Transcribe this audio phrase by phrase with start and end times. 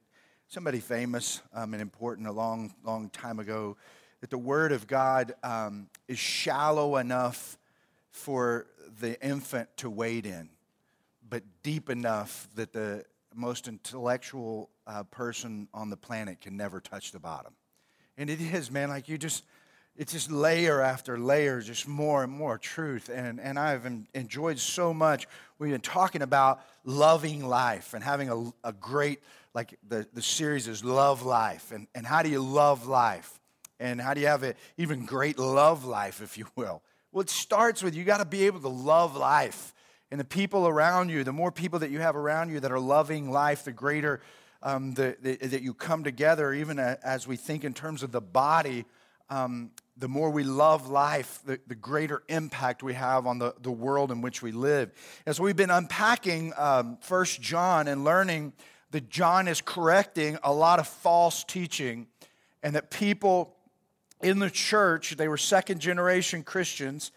[0.49, 3.77] somebody famous um, and important a long, long time ago
[4.21, 7.59] that the Word of God um, is shallow enough
[8.11, 8.67] for
[9.01, 10.51] the infant to wade in,
[11.29, 17.13] but deep enough that the most intellectual uh, person on the planet can never touch
[17.13, 17.53] the bottom.
[18.17, 19.45] And it is, man, like you just,
[19.97, 23.09] it's just layer after layer, just more and more truth.
[23.09, 25.27] And, and I've enjoyed so much.
[25.59, 29.21] We've been talking about loving life and having a, a great,
[29.55, 31.73] like the, the series is Love Life.
[31.73, 33.39] And, and how do you love life?
[33.79, 36.83] And how do you have an even great love life, if you will?
[37.13, 39.73] Well, it starts with you got to be able to love life.
[40.11, 42.81] And the people around you, the more people that you have around you that are
[42.81, 44.21] loving life, the greater
[44.63, 48.21] um, the, the, that you come together, even as we think in terms of the
[48.21, 48.85] body,
[49.31, 53.71] um, the more we love life, the, the, greater impact we have on the, the
[53.71, 54.91] world in which we live.
[55.25, 58.53] As we've been unpacking um, First John and learning
[58.91, 62.09] that John is correcting a lot of false teaching,
[62.63, 63.55] and that people
[64.21, 67.13] in the church, they were second generation Christians,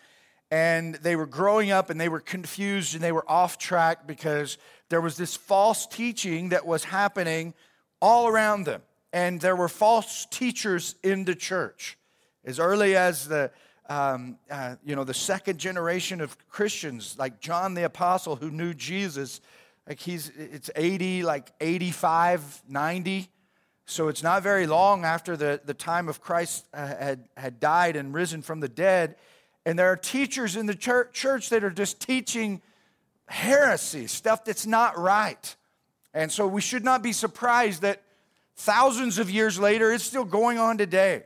[0.54, 4.60] and they were growing up and they were confused and they were off track because
[4.90, 7.56] there was this false teaching that was happening
[8.00, 8.84] all around them.
[9.12, 11.98] And there were false teachers in the church.
[12.46, 13.50] As early as the,
[13.90, 18.76] um, uh, you know, the second generation of Christians, like John the Apostle, who knew
[18.76, 19.42] Jesus,
[19.90, 23.28] like he's, it's 80, like 85, 90.
[23.88, 27.96] So it's not very long after the, the time of Christ uh, had, had died
[27.96, 29.16] and risen from the dead.
[29.66, 32.62] And there are teachers in the church, that are just teaching
[33.28, 35.56] heresy, stuff that's not right.
[36.14, 38.04] And so we should not be surprised that
[38.56, 41.24] thousands of years later, it's still going on today.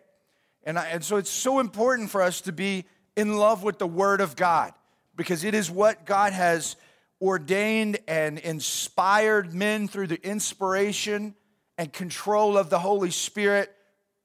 [0.63, 3.87] And, I, and so it's so important for us to be in love with the
[3.87, 4.73] Word of God
[5.15, 6.75] because it is what God has
[7.21, 11.33] ordained and inspired men through the inspiration
[11.77, 13.73] and control of the Holy Spirit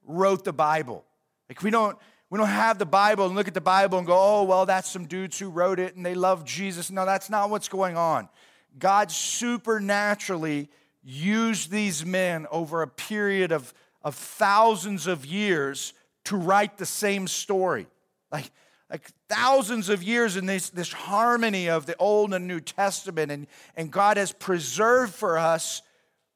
[0.05, 1.03] wrote the Bible.
[1.49, 1.97] Like we don't
[2.33, 4.89] we don't have the Bible and look at the Bible and go, oh, well, that's
[4.89, 6.89] some dudes who wrote it and they love Jesus.
[6.89, 8.27] No, that's not what's going on.
[8.79, 10.67] God supernaturally
[11.03, 13.71] used these men over a period of,
[14.01, 17.85] of thousands of years to write the same story.
[18.31, 18.49] Like,
[18.89, 23.31] like thousands of years in this, this harmony of the Old and New Testament.
[23.31, 23.45] And,
[23.75, 25.83] and God has preserved for us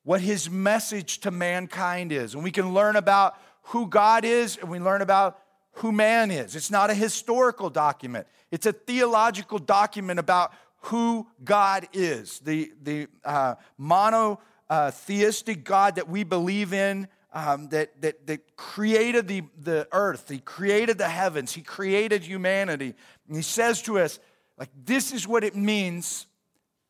[0.03, 2.35] what his message to mankind is.
[2.35, 5.39] And we can learn about who God is and we learn about
[5.77, 6.55] who man is.
[6.55, 12.39] It's not a historical document, it's a theological document about who God is.
[12.39, 17.07] The, the uh, monotheistic God that we believe in.
[17.33, 22.95] Um, that, that, that created the, the earth, he created the heavens, he created humanity.
[23.27, 24.17] And he says to us,
[24.57, 26.25] like, this is what it means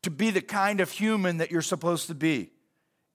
[0.04, 2.50] to be the kind of human that you're supposed to be.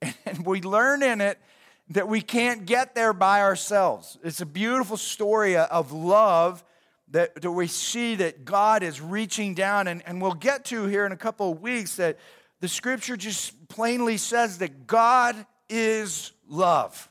[0.26, 1.40] And we learn in it
[1.90, 4.18] that we can't get there by ourselves.
[4.24, 6.64] It's a beautiful story of love
[7.10, 11.06] that, that we see that God is reaching down, and, and we'll get to here
[11.06, 12.18] in a couple of weeks that
[12.60, 17.10] the scripture just plainly says that God is love.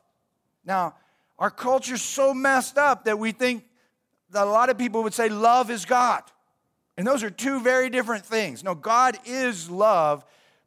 [0.65, 0.95] Now,
[1.39, 3.65] our culture's so messed up that we think
[4.31, 6.23] that a lot of people would say love is God.
[6.97, 8.63] And those are two very different things.
[8.63, 10.25] No, God is love,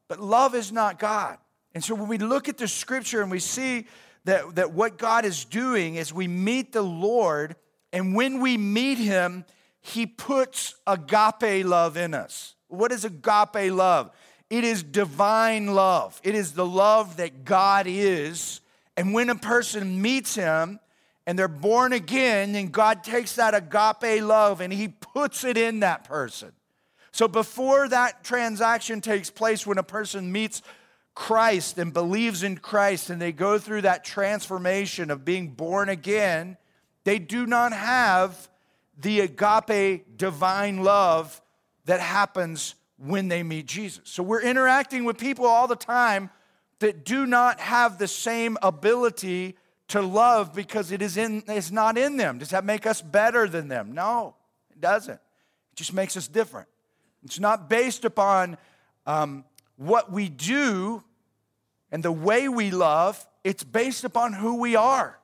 [0.07, 1.37] but love is not God.
[1.75, 3.85] And so when we look at the scripture and we see
[4.23, 7.57] that, that what God is doing is we meet the Lord,
[7.91, 9.45] and when we meet him,
[9.81, 12.55] he puts agape love in us.
[12.69, 14.09] What is agape love?
[14.49, 16.19] It is divine love.
[16.23, 18.61] It is the love that God is.
[18.95, 20.79] And when a person meets him
[21.27, 25.81] and they're born again, then God takes that agape love and he puts it in
[25.81, 26.51] that person.
[27.11, 30.61] So before that transaction takes place, when a person meets
[31.15, 36.57] Christ and believes in Christ and they go through that transformation of being born again,
[37.05, 38.49] they do not have
[38.97, 41.41] the agape divine love
[41.85, 44.01] that happens when they meet Jesus.
[44.05, 46.29] So we're interacting with people all the time
[46.79, 49.57] that do not have the same ability
[49.87, 52.39] to love because it is in, it's not in them.
[52.39, 53.93] Does that make us better than them?
[53.93, 54.35] No,
[54.71, 55.15] it doesn't.
[55.15, 56.67] It just makes us different.
[57.23, 58.57] It's not based upon
[59.05, 59.45] um,
[59.77, 61.03] what we do
[61.91, 65.19] and the way we love, it's based upon who we are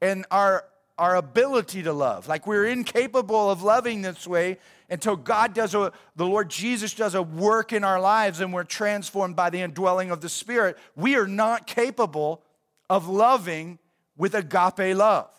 [0.00, 0.64] and our,
[0.96, 2.28] our ability to love.
[2.28, 4.58] Like we're incapable of loving this way
[4.90, 8.64] until God does a, the Lord Jesus does a work in our lives and we're
[8.64, 10.78] transformed by the indwelling of the Spirit.
[10.96, 12.42] We are not capable
[12.88, 13.78] of loving
[14.16, 15.30] with agape love.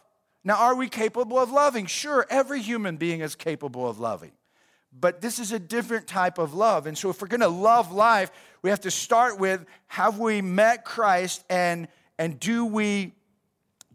[0.43, 1.85] Now, are we capable of loving?
[1.85, 4.31] Sure, every human being is capable of loving.
[4.91, 6.87] But this is a different type of love.
[6.87, 8.31] And so, if we're going to love life,
[8.61, 11.87] we have to start with have we met Christ and,
[12.17, 13.13] and do we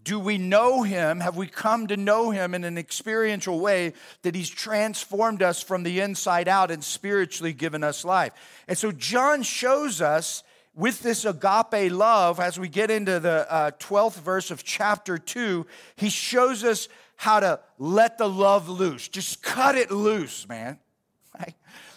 [0.05, 1.21] do we know him?
[1.21, 5.83] Have we come to know him in an experiential way that he's transformed us from
[5.83, 8.35] the inside out and spiritually given us life?
[8.69, 10.43] And so John shows us
[10.75, 15.65] with this agape love, as we get into the uh, 12th verse of chapter 2,
[15.97, 19.09] he shows us how to let the love loose.
[19.09, 20.79] Just cut it loose, man.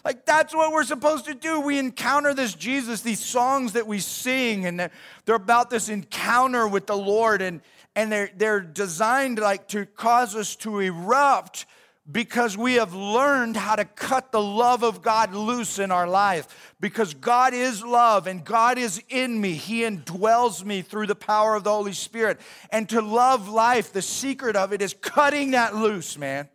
[0.08, 1.60] Like, that's what we're supposed to do.
[1.60, 4.92] We encounter this Jesus, these songs that we sing, and they're,
[5.26, 7.60] they're about this encounter with the Lord, and,
[7.94, 11.66] and they're, they're designed like to cause us to erupt
[12.10, 16.74] because we have learned how to cut the love of God loose in our life.
[16.80, 19.56] Because God is love and God is in me.
[19.56, 22.40] He indwells me through the power of the Holy Spirit.
[22.72, 26.48] And to love life, the secret of it is cutting that loose, man.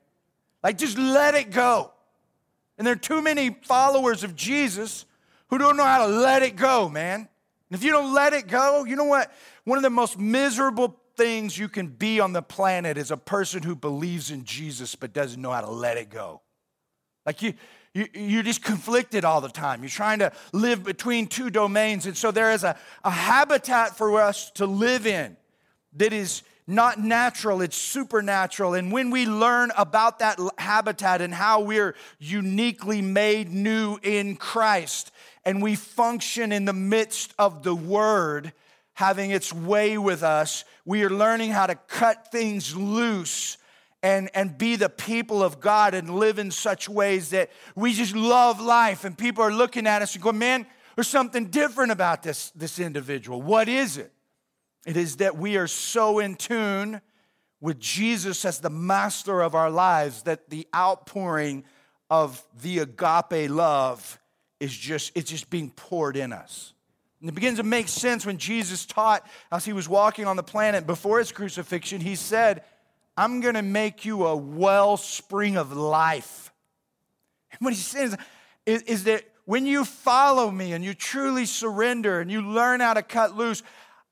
[0.63, 1.92] Like just let it go.
[2.79, 5.05] And there are too many followers of Jesus
[5.49, 7.21] who don't know how to let it go, man.
[7.21, 9.33] And if you don't let it go, you know what?
[9.65, 13.63] One of the most miserable things you can be on the planet is a person
[13.63, 16.41] who believes in Jesus but doesn't know how to let it go.
[17.25, 17.55] Like you,
[17.95, 19.83] you, you're just conflicted all the time.
[19.83, 22.07] You're trying to live between two domains.
[22.07, 25.37] And so there is a, a habitat for us to live in
[25.95, 26.43] that is
[26.73, 28.75] not natural, it's supernatural.
[28.75, 35.13] And when we learn about that habitat and how we're uniquely made new in Christ,
[35.45, 38.53] and we function in the midst of the Word
[38.95, 43.59] having its way with us, we are learning how to cut things loose
[44.03, 48.17] and, and be the people of God and live in such ways that we just
[48.17, 49.05] love life.
[49.05, 50.67] And people are looking at us and going, man,
[50.97, 53.41] there's something different about this, this individual.
[53.41, 54.13] What is it?
[54.87, 57.01] It is that we are so in tune
[57.61, 61.65] with Jesus as the master of our lives that the outpouring
[62.11, 64.19] of the agape love
[64.59, 66.75] is just it's just being poured in us.
[67.21, 70.43] And it begins to make sense when Jesus taught as he was walking on the
[70.43, 72.65] planet before his crucifixion, he said,
[73.17, 76.53] I'm going to make you a wellspring of life.
[77.53, 78.17] And what he says
[78.67, 82.95] is, is that when you follow me and you truly surrender and you learn how
[82.95, 83.63] to cut loose,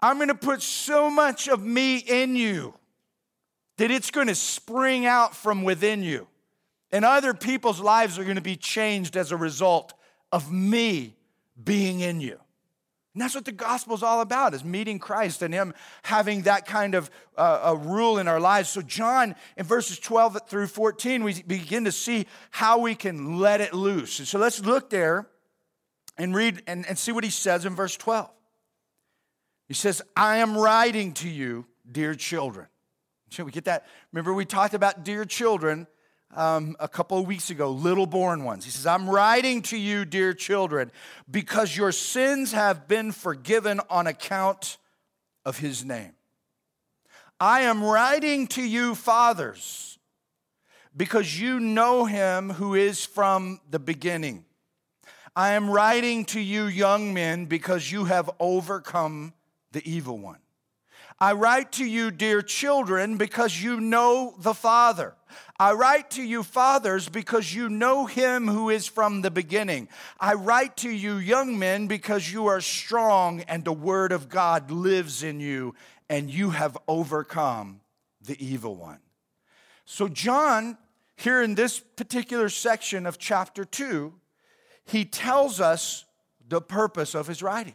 [0.03, 2.75] I'm going to put so much of me in you
[3.77, 6.27] that it's going to spring out from within you.
[6.93, 9.95] And other people's lives are going to be changed as a result
[10.33, 11.17] of me
[11.63, 12.39] being in you.
[13.15, 16.65] And that's what the gospel is all about, is meeting Christ and him having that
[16.65, 18.69] kind of uh, a rule in our lives.
[18.69, 23.61] So John, in verses 12 through 14, we begin to see how we can let
[23.61, 24.21] it loose.
[24.21, 25.27] And so let's look there
[26.17, 28.31] and read and, and see what he says in verse 12.
[29.71, 32.67] He says, I am writing to you, dear children.
[33.31, 33.87] Should we get that?
[34.11, 35.87] Remember, we talked about dear children
[36.35, 38.65] um, a couple of weeks ago, little born ones.
[38.65, 40.91] He says, I'm writing to you, dear children,
[41.31, 44.77] because your sins have been forgiven on account
[45.45, 46.15] of his name.
[47.39, 50.01] I am writing to you, fathers,
[50.97, 54.47] because you know him who is from the beginning.
[55.37, 59.33] I am writing to you, young men, because you have overcome
[59.73, 60.39] the evil one.
[61.19, 65.15] I write to you, dear children, because you know the Father.
[65.59, 69.89] I write to you, fathers, because you know him who is from the beginning.
[70.19, 74.71] I write to you, young men, because you are strong and the word of God
[74.71, 75.75] lives in you
[76.09, 77.81] and you have overcome
[78.23, 79.01] the evil one.
[79.85, 80.79] So, John,
[81.17, 84.15] here in this particular section of chapter 2,
[84.87, 86.07] he tells us
[86.49, 87.75] the purpose of his writing.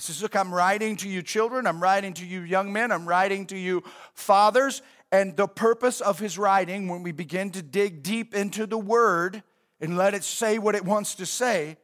[0.00, 1.66] He says, Look, I'm writing to you, children.
[1.66, 2.90] I'm writing to you, young men.
[2.90, 4.80] I'm writing to you, fathers.
[5.12, 9.42] And the purpose of his writing, when we begin to dig deep into the word
[9.78, 11.76] and let it say what it wants to say,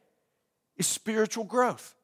[0.77, 1.95] is spiritual growth.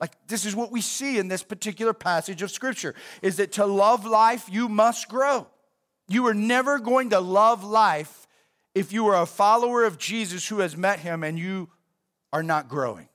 [0.00, 3.66] Like this is what we see in this particular passage of scripture is that to
[3.66, 5.46] love life you must grow.
[6.08, 8.26] You are never going to love life
[8.74, 11.70] if you are a follower of Jesus who has met him and you
[12.32, 13.08] are not growing.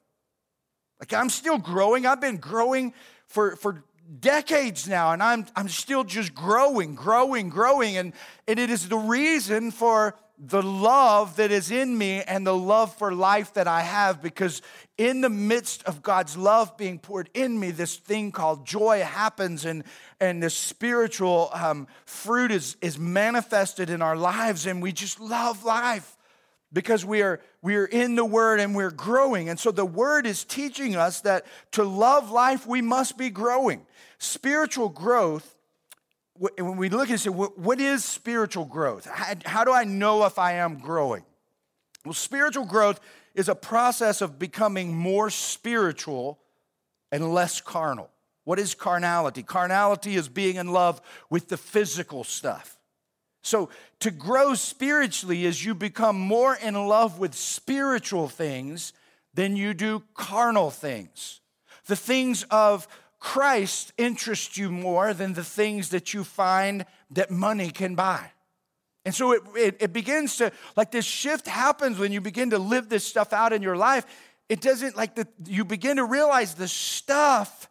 [1.01, 2.05] Like I'm still growing.
[2.05, 2.93] I've been growing
[3.27, 3.83] for, for
[4.19, 7.97] decades now, and I'm, I'm still just growing, growing, growing.
[7.97, 8.13] And,
[8.47, 12.95] and it is the reason for the love that is in me and the love
[12.95, 14.63] for life that I have because
[14.97, 19.65] in the midst of God's love being poured in me, this thing called joy happens
[19.65, 19.83] and,
[20.19, 25.63] and the spiritual um, fruit is, is manifested in our lives and we just love
[25.63, 26.17] life
[26.73, 29.49] because we are, we are in the Word and we're growing.
[29.49, 33.85] And so the Word is teaching us that to love life, we must be growing.
[34.17, 35.57] Spiritual growth
[36.41, 39.05] when we look at it, what is spiritual growth?
[39.05, 41.23] How do I know if I am growing?
[42.03, 42.99] Well, spiritual growth
[43.35, 46.39] is a process of becoming more spiritual
[47.11, 48.09] and less carnal.
[48.43, 49.43] What is carnality?
[49.43, 50.99] Carnality is being in love
[51.29, 52.79] with the physical stuff.
[53.43, 53.69] So,
[53.99, 58.93] to grow spiritually is you become more in love with spiritual things
[59.33, 61.39] than you do carnal things.
[61.85, 62.87] The things of
[63.19, 68.31] Christ interest you more than the things that you find that money can buy.
[69.05, 72.59] And so it, it, it, begins to, like this shift happens when you begin to
[72.59, 74.05] live this stuff out in your life.
[74.47, 77.69] It doesn't, like, the, you begin to realize the stuff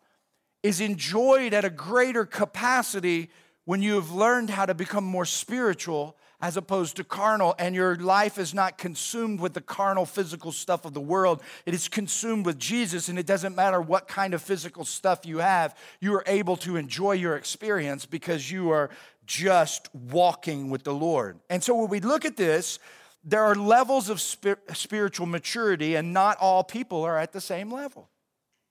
[0.62, 3.31] is enjoyed at a greater capacity
[3.71, 7.95] when you have learned how to become more spiritual as opposed to carnal, and your
[7.95, 11.41] life is not consumed with the carnal, physical stuff of the world.
[11.67, 15.39] It is consumed with Jesus, and it doesn't matter what kind of physical stuff you
[15.39, 18.91] have, you are able to enjoy your experience because you are
[19.25, 21.39] just walking with the Lord.
[21.49, 22.81] And so when we look at this,
[23.23, 28.10] there are levels of spiritual maturity, and not all people are at the same level.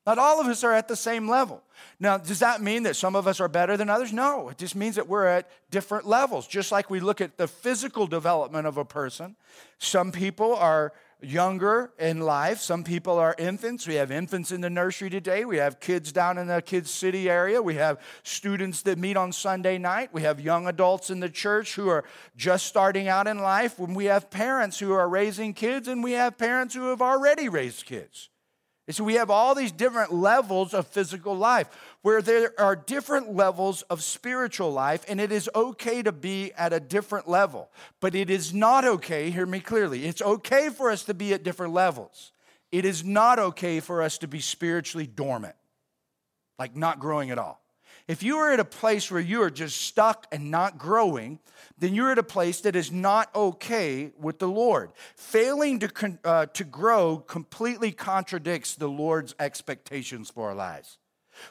[0.05, 1.61] Not all of us are at the same level.
[1.99, 4.11] Now, does that mean that some of us are better than others?
[4.11, 6.47] No, it just means that we're at different levels.
[6.47, 9.35] Just like we look at the physical development of a person,
[9.77, 13.85] some people are younger in life, some people are infants.
[13.85, 17.29] We have infants in the nursery today, we have kids down in the kids' city
[17.29, 21.29] area, we have students that meet on Sunday night, we have young adults in the
[21.29, 22.05] church who are
[22.37, 26.13] just starting out in life, when we have parents who are raising kids, and we
[26.13, 28.29] have parents who have already raised kids.
[28.89, 31.67] And so we have all these different levels of physical life
[32.01, 36.73] where there are different levels of spiritual life, and it is okay to be at
[36.73, 37.69] a different level.
[37.99, 41.43] But it is not okay, hear me clearly, it's okay for us to be at
[41.43, 42.31] different levels.
[42.71, 45.55] It is not okay for us to be spiritually dormant,
[46.57, 47.61] like not growing at all.
[48.09, 51.37] If you are at a place where you are just stuck and not growing,
[51.77, 54.93] then you're at a place that is not okay with the Lord.
[55.15, 60.97] Failing to, uh, to grow completely contradicts the Lord's expectations for our lives.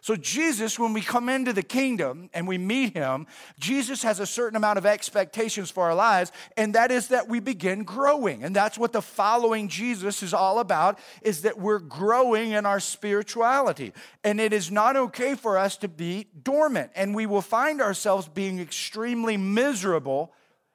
[0.01, 3.27] So, Jesus, when we come into the kingdom and we meet him,
[3.59, 7.41] Jesus has a certain amount of expectations for our lives, and that is that we
[7.41, 8.45] begin growing.
[8.45, 12.81] And that's what the following Jesus is all about, is that we're growing in our
[12.81, 13.93] spirituality.
[14.25, 18.29] And it is not okay for us to be dormant, and we will find ourselves
[18.29, 20.33] being extremely miserable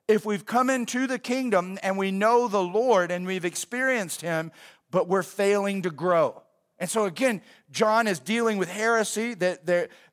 [0.07, 4.51] if we've come into the kingdom and we know the Lord and we've experienced him,
[4.91, 6.43] but we're failing to grow.
[6.79, 9.65] And so, again, John is dealing with heresy, that,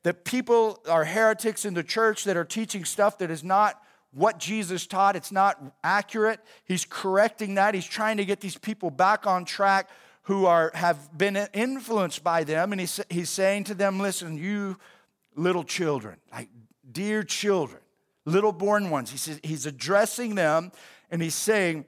[0.03, 4.37] that people are heretics in the church that are teaching stuff that is not what
[4.37, 5.15] Jesus taught.
[5.15, 6.39] It's not accurate.
[6.65, 7.73] He's correcting that.
[7.73, 9.89] He's trying to get these people back on track
[10.23, 12.71] who are, have been influenced by them.
[12.71, 14.77] And he's, he's saying to them, listen, you
[15.35, 16.49] little children, like
[16.91, 17.81] dear children,
[18.25, 20.71] little born ones, he says, he's addressing them
[21.09, 21.85] and he's saying,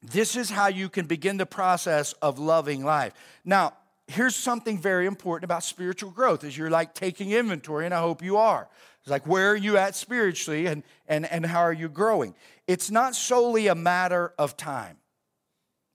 [0.00, 3.12] this is how you can begin the process of loving life.
[3.44, 3.74] Now,
[4.08, 8.22] here's something very important about spiritual growth is you're like taking inventory and i hope
[8.22, 8.68] you are.
[9.02, 12.34] It's like where are you at spiritually and, and, and how are you growing?
[12.66, 14.96] It's not solely a matter of time.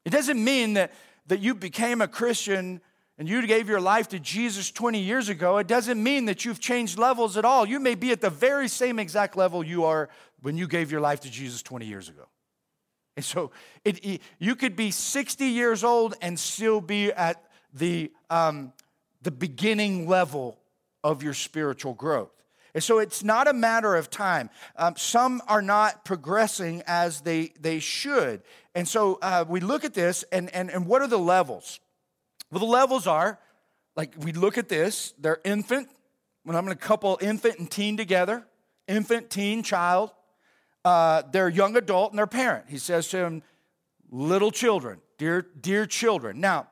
[0.05, 0.91] It doesn't mean that,
[1.27, 2.82] that you became a christian
[3.17, 5.58] and you gave your life to jesus 20 years ago.
[5.58, 7.67] It doesn't mean that you've changed levels at all.
[7.67, 10.10] You may be at the very same exact level you are
[10.41, 12.27] when you gave your life to jesus 20 years ago.
[13.15, 13.51] And so
[13.84, 18.73] it, it, you could be 60 years old and still be at the, um,
[19.21, 20.59] the beginning level
[21.03, 22.31] of your spiritual growth.
[22.73, 24.49] And so it's not a matter of time.
[24.75, 28.41] Um, some are not progressing as they, they should.
[28.73, 31.79] And so uh, we look at this, and, and, and what are the levels?
[32.51, 33.39] Well, the levels are
[33.95, 35.89] like we look at this, they're infant.
[36.43, 38.45] When I'm going to couple infant and teen together,
[38.87, 40.11] infant, teen, child,
[40.83, 42.65] uh, they're young adult and their parent.
[42.67, 43.43] He says to them,
[44.11, 46.41] little children, dear, dear children.
[46.41, 46.67] Now,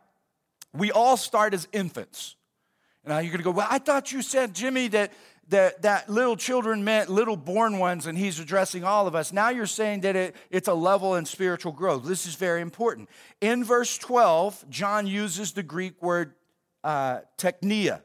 [0.73, 2.35] we all start as infants.
[3.05, 5.11] Now you're going to go, well, I thought you said, Jimmy, that,
[5.49, 9.33] that, that little children meant little born ones, and he's addressing all of us.
[9.33, 12.05] Now you're saying that it, it's a level in spiritual growth.
[12.05, 13.09] This is very important.
[13.41, 16.33] In verse 12, John uses the Greek word
[16.83, 18.01] uh, teknia,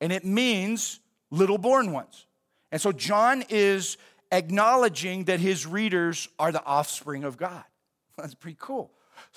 [0.00, 2.26] and it means little born ones.
[2.70, 3.96] And so John is
[4.30, 7.64] acknowledging that his readers are the offspring of God.
[8.18, 8.90] That's pretty cool.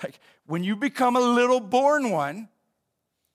[0.03, 2.50] Like when you become a little born one,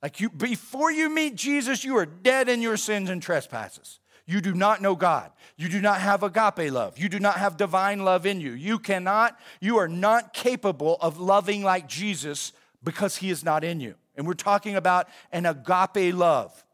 [0.03, 4.01] like you before you meet Jesus, you are dead in your sins and trespasses.
[4.27, 5.31] You do not know God.
[5.57, 6.99] You do not have agape love.
[6.99, 8.53] You do not have divine love in you.
[8.53, 12.53] You cannot, you are not capable of loving like Jesus
[12.85, 13.95] because he is not in you.
[14.17, 16.65] And we're talking about an agape love.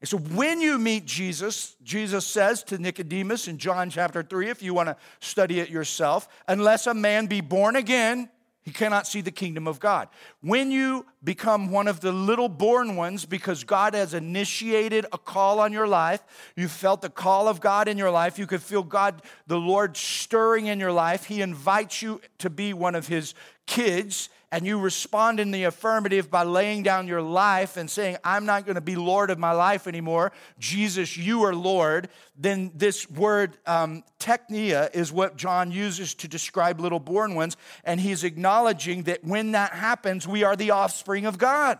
[0.00, 4.62] And so when you meet Jesus, Jesus says to Nicodemus in John chapter 3, if
[4.62, 8.28] you want to study it yourself, unless a man be born again,
[8.62, 10.08] he cannot see the kingdom of God.
[10.40, 15.58] When you become one of the little born ones because God has initiated a call
[15.58, 16.22] on your life,
[16.54, 19.96] you felt the call of God in your life, you could feel God, the Lord,
[19.96, 21.24] stirring in your life.
[21.24, 23.34] He invites you to be one of His
[23.66, 28.44] kids and you respond in the affirmative by laying down your life and saying, I'm
[28.44, 30.30] not going to be Lord of my life anymore.
[30.58, 32.10] Jesus, you are Lord.
[32.36, 37.56] Then this word, um, teknia, is what John uses to describe little born ones.
[37.82, 41.78] And he's acknowledging that when that happens, we are the offspring of God.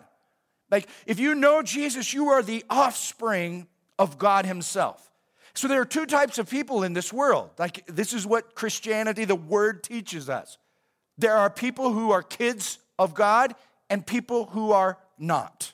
[0.71, 5.11] Like, if you know Jesus, you are the offspring of God Himself.
[5.53, 7.51] So there are two types of people in this world.
[7.59, 10.57] Like, this is what Christianity, the word, teaches us.
[11.23, 13.55] There are people who are kids of God
[13.89, 15.73] and people who are not.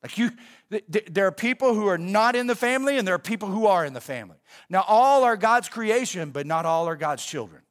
[0.00, 0.30] Like you,
[1.10, 3.84] there are people who are not in the family and there are people who are
[3.84, 4.36] in the family.
[4.68, 7.62] Now, all are God's creation, but not all are God's children.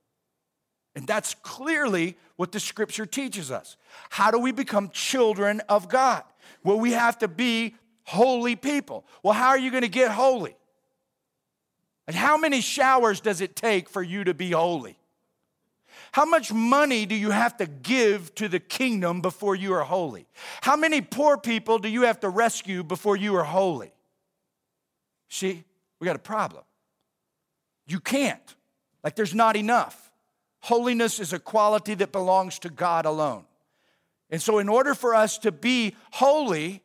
[0.94, 3.78] And that's clearly what the scripture teaches us.
[4.10, 6.24] How do we become children of God?
[6.66, 9.06] Well, we have to be holy people.
[9.24, 10.58] Well, how are you going to get holy?
[12.08, 14.99] And how many showers does it take for you to be holy?
[16.12, 20.28] How much money do you have to give to the kingdom before you are holy?
[20.62, 23.92] How many poor people do you have to rescue before you are holy?
[25.30, 25.64] See,
[26.00, 26.64] we got a problem.
[27.88, 28.56] You can't.
[29.04, 30.12] Like, there's not enough.
[30.62, 33.46] Holiness is a quality that belongs to God alone.
[34.30, 36.84] And so, in order for us to be holy,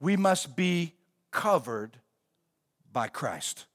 [0.00, 0.94] we must be
[1.30, 1.96] covered
[2.92, 3.66] by Christ.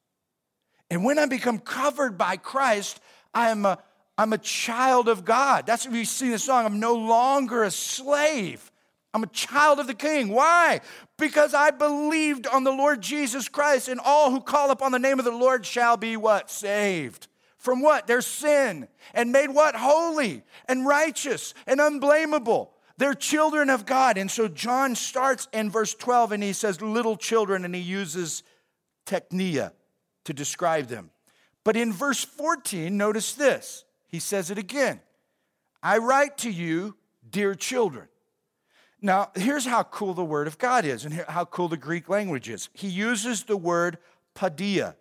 [0.89, 2.99] And when I become covered by Christ,
[3.33, 3.79] I am a
[4.17, 5.65] I'm a child of God.
[5.65, 6.65] That's what we see in the song.
[6.65, 8.71] I'm no longer a slave.
[9.13, 10.29] I'm a child of the king.
[10.29, 10.81] Why?
[11.17, 15.19] Because I believed on the Lord Jesus Christ, and all who call upon the name
[15.19, 16.49] of the Lord shall be what?
[16.49, 17.27] Saved.
[17.57, 18.07] From what?
[18.07, 18.87] Their sin.
[19.13, 19.75] And made what?
[19.75, 22.71] Holy and righteous and unblameable.
[22.97, 24.17] They're children of God.
[24.17, 28.43] And so John starts in verse 12 and he says, little children, and he uses
[29.05, 29.71] teknia
[30.25, 31.09] to describe them.
[31.63, 35.01] But in verse 14, notice this he says it again
[35.81, 36.95] I write to you,
[37.29, 38.07] dear children.
[39.01, 42.47] Now, here's how cool the Word of God is and how cool the Greek language
[42.47, 42.69] is.
[42.71, 43.97] He uses the word
[44.33, 44.95] paideia,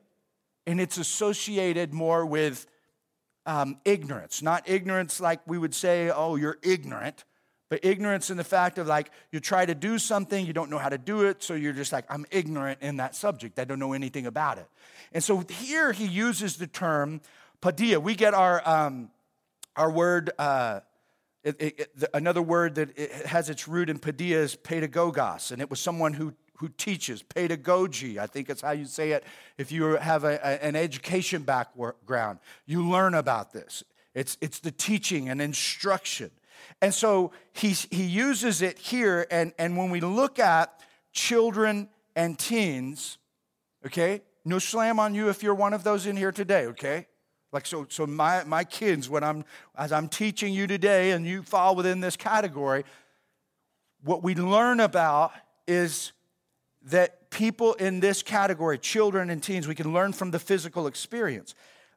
[0.67, 2.67] and it's associated more with
[3.47, 4.43] um, ignorance.
[4.43, 7.25] Not ignorance like we would say, oh, you're ignorant,
[7.69, 10.79] but ignorance in the fact of like you try to do something, you don't know
[10.79, 13.61] how to do it, so you're just like, I'm ignorant in that subject.
[13.61, 14.67] I don't know anything about it.
[15.13, 17.21] And so here he uses the term
[17.63, 18.03] Paideia.
[18.03, 19.09] We get our, um,
[19.77, 20.81] our word, uh,
[21.45, 25.71] it, it, it, another word that has its root in paideia is pedagogos, and it
[25.71, 29.25] was someone who, who teaches, pedagogy, I think it's how you say it.
[29.59, 33.85] If you have a, a, an education background, you learn about this.
[34.13, 36.33] It's, it's the teaching and instruction.
[36.81, 40.81] And so he, he uses it here, and, and when we look at
[41.13, 43.19] children and teens,
[43.87, 47.07] okay, no slam on you if you're one of those in here today, okay?
[47.53, 49.45] Like so, so my, my kids, when I'm
[49.77, 52.85] as I'm teaching you today, and you fall within this category,
[54.03, 55.33] what we learn about
[55.67, 56.13] is
[56.85, 61.55] that people in this category, children and teens, we can learn from the physical experience.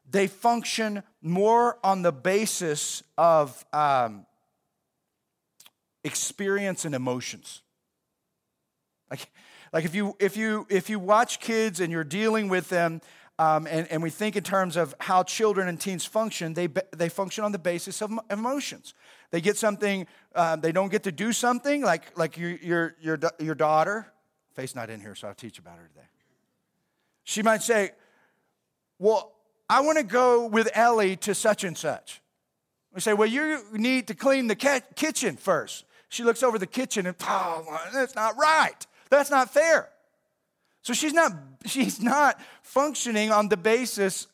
[0.08, 4.26] They function more on the basis of um,
[6.04, 7.62] experience and emotions.
[9.10, 9.28] Like,
[9.72, 13.00] like if you if you if you watch kids and you're dealing with them
[13.38, 17.10] um, and, and we think in terms of how children and teens function, they, they
[17.10, 18.94] function on the basis of emotions.
[19.30, 23.18] They get something, uh, they don't get to do something, like, like your, your, your,
[23.38, 24.06] your daughter.
[24.54, 26.06] Faith's not in here, so I'll teach about her today.
[27.24, 27.90] She might say,
[28.98, 29.32] Well,
[29.68, 32.22] I want to go with Ellie to such and such.
[32.94, 35.84] We say, Well, you need to clean the kitchen first.
[36.08, 38.86] She looks over the kitchen and, Oh, that's not right.
[39.10, 39.90] That's not fair.
[40.86, 41.32] So she's not,
[41.66, 44.28] she's not functioning on the basis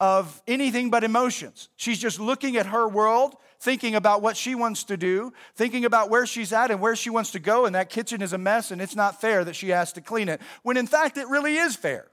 [0.00, 1.68] of anything but emotions.
[1.76, 6.10] She's just looking at her world thinking about what she wants to do, thinking about
[6.10, 8.72] where she's at and where she wants to go, and that kitchen is a mess
[8.72, 10.40] and it's not fair that she has to clean it.
[10.64, 12.08] When in fact, it really is fair.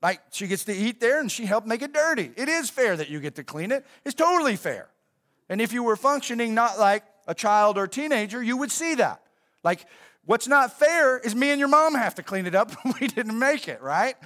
[0.00, 2.30] Like she gets to eat there and she helped make it dirty.
[2.36, 3.84] It is fair that you get to clean it.
[4.06, 4.88] It's totally fair.
[5.50, 9.20] And if you were functioning not like a child or teenager, you would see that.
[9.62, 9.84] Like,
[10.26, 13.38] what's not fair is me and your mom have to clean it up we didn't
[13.38, 14.16] make it, right?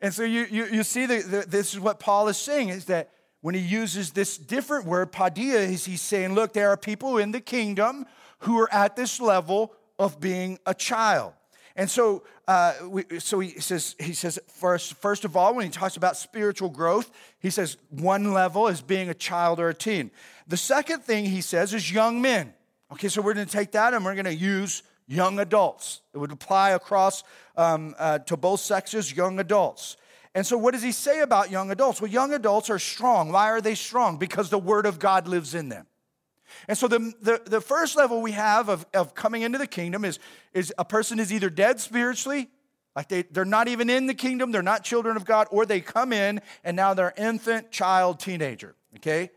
[0.00, 3.10] And so you, you, you see that this is what Paul is saying is that
[3.40, 7.32] when he uses this different word, paideia, is he's saying, look, there are people in
[7.32, 8.06] the kingdom
[8.40, 11.32] who are at this level of being a child.
[11.74, 15.70] And so, uh, we, so he says, he says first, first of all, when he
[15.70, 20.10] talks about spiritual growth, he says one level is being a child or a teen.
[20.48, 22.52] The second thing he says is young men.
[22.92, 26.00] Okay, so we're going to take that and we're going to use young adults.
[26.14, 27.22] It would apply across
[27.56, 29.96] um, uh, to both sexes, young adults.
[30.34, 32.00] And so, what does he say about young adults?
[32.00, 33.30] Well, young adults are strong.
[33.30, 34.16] Why are they strong?
[34.16, 35.86] Because the Word of God lives in them.
[36.68, 40.06] And so, the, the, the first level we have of, of coming into the kingdom
[40.06, 40.18] is,
[40.54, 42.48] is a person is either dead spiritually,
[42.96, 45.80] like they, they're not even in the kingdom, they're not children of God, or they
[45.80, 48.74] come in and now they're infant, child, teenager.
[48.96, 49.30] Okay?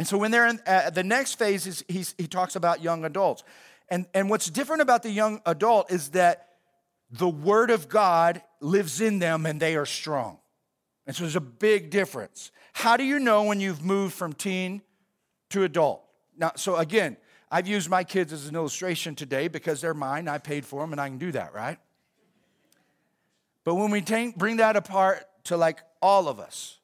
[0.00, 3.44] And so, when they're in uh, the next phase, is he talks about young adults.
[3.92, 6.48] And, and what's different about the young adult is that
[7.10, 10.38] the Word of God lives in them and they are strong.
[11.06, 12.52] And so there's a big difference.
[12.72, 14.80] How do you know when you've moved from teen
[15.50, 16.02] to adult?
[16.38, 17.18] Now, so again,
[17.50, 20.26] I've used my kids as an illustration today because they're mine.
[20.26, 21.76] I paid for them and I can do that, right?
[23.62, 24.00] But when we
[24.38, 26.78] bring that apart to like all of us,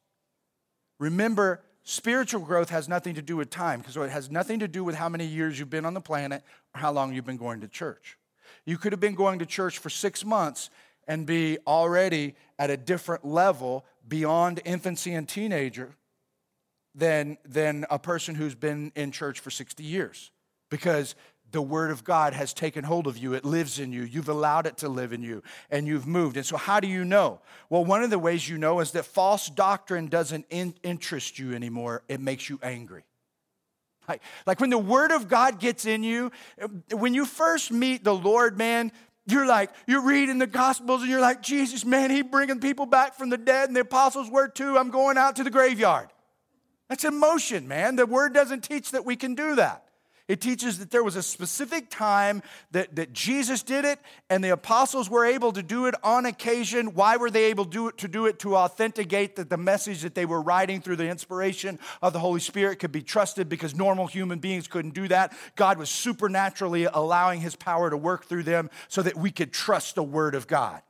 [0.98, 4.84] remember spiritual growth has nothing to do with time because it has nothing to do
[4.84, 6.42] with how many years you've been on the planet
[6.74, 8.18] or how long you've been going to church.
[8.66, 10.68] You could have been going to church for six months
[11.06, 15.94] and be already at a different level beyond infancy and teenager
[16.94, 20.30] than, than a person who's been in church for 60 years
[20.68, 21.14] because
[21.50, 23.34] the word of God has taken hold of you.
[23.34, 24.02] It lives in you.
[24.02, 26.36] You've allowed it to live in you and you've moved.
[26.36, 27.40] And so, how do you know?
[27.70, 31.54] Well, one of the ways you know is that false doctrine doesn't in- interest you
[31.54, 33.04] anymore, it makes you angry.
[34.08, 36.32] Like, like when the word of God gets in you,
[36.90, 38.90] when you first meet the Lord, man,
[39.26, 43.14] you're like, you're reading the Gospels and you're like, Jesus, man, he bringing people back
[43.14, 44.78] from the dead, and the apostles were too.
[44.78, 46.08] I'm going out to the graveyard.
[46.88, 47.96] That's emotion, man.
[47.96, 49.84] The word doesn't teach that we can do that.
[50.28, 54.50] It teaches that there was a specific time that, that Jesus did it and the
[54.50, 56.94] apostles were able to do it on occasion.
[56.94, 57.98] Why were they able to do it?
[57.98, 61.78] To do it to authenticate that the message that they were writing through the inspiration
[62.02, 65.32] of the Holy Spirit could be trusted because normal human beings couldn't do that.
[65.56, 69.94] God was supernaturally allowing his power to work through them so that we could trust
[69.94, 70.82] the word of God.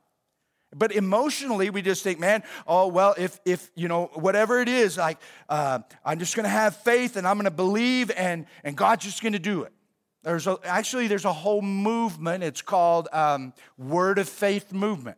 [0.75, 4.97] But emotionally, we just think, man, oh, well, if, if you know, whatever it is,
[4.97, 5.17] like,
[5.49, 9.05] uh, I'm just going to have faith and I'm going to believe and, and God's
[9.05, 9.73] just going to do it.
[10.21, 12.43] There's a, actually, there's a whole movement.
[12.43, 15.17] It's called um, Word of Faith Movement.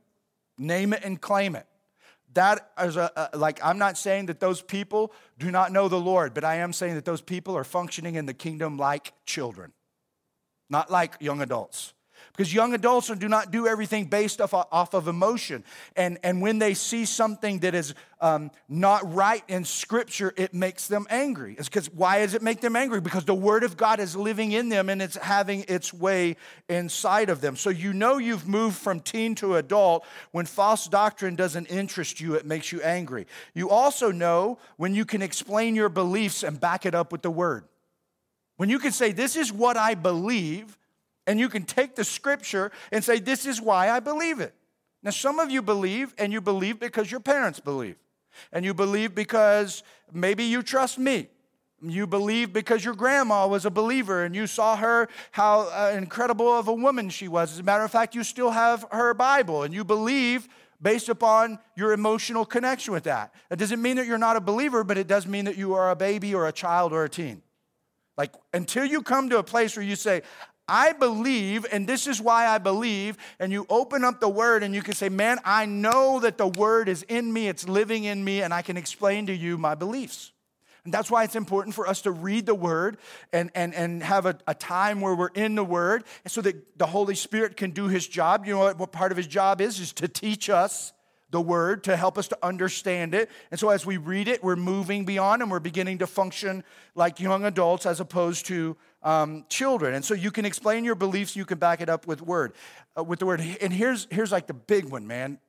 [0.57, 1.65] Name it and claim it.
[2.33, 5.99] That is a, a, like, I'm not saying that those people do not know the
[5.99, 9.73] Lord, but I am saying that those people are functioning in the kingdom like children,
[10.69, 11.93] not like young adults.
[12.31, 15.63] Because young adults do not do everything based off, off of emotion.
[15.95, 20.87] And, and when they see something that is um, not right in Scripture, it makes
[20.87, 21.55] them angry.
[21.57, 23.01] It's because why does it make them angry?
[23.01, 26.37] Because the Word of God is living in them and it's having its way
[26.69, 27.55] inside of them.
[27.57, 32.35] So you know you've moved from teen to adult when false doctrine doesn't interest you,
[32.35, 33.27] it makes you angry.
[33.53, 37.31] You also know when you can explain your beliefs and back it up with the
[37.31, 37.65] Word.
[38.55, 40.77] When you can say, This is what I believe
[41.27, 44.53] and you can take the scripture and say, This is why I believe it.
[45.03, 47.95] Now, some of you believe, and you believe because your parents believe.
[48.51, 51.27] And you believe because maybe you trust me.
[51.81, 56.47] You believe because your grandma was a believer and you saw her, how uh, incredible
[56.47, 57.51] of a woman she was.
[57.53, 60.47] As a matter of fact, you still have her Bible and you believe
[60.79, 63.33] based upon your emotional connection with that.
[63.49, 65.89] It doesn't mean that you're not a believer, but it does mean that you are
[65.89, 67.41] a baby or a child or a teen.
[68.15, 70.21] Like until you come to a place where you say,
[70.71, 74.73] I believe, and this is why I believe, and you open up the word and
[74.73, 78.23] you can say, Man, I know that the word is in me, it's living in
[78.23, 80.31] me, and I can explain to you my beliefs.
[80.85, 82.97] And that's why it's important for us to read the word
[83.33, 86.87] and, and, and have a, a time where we're in the word so that the
[86.87, 88.45] Holy Spirit can do his job.
[88.45, 89.77] You know what, what part of his job is?
[89.77, 90.93] Is to teach us
[91.31, 93.29] the word to help us to understand it.
[93.51, 96.63] And so as we read it, we're moving beyond and we're beginning to function
[96.95, 99.93] like young adults as opposed to um, children.
[99.95, 102.53] And so you can explain your beliefs, you can back it up with word,
[102.97, 103.41] uh, with the word.
[103.61, 105.39] And here's here's like the big one, man.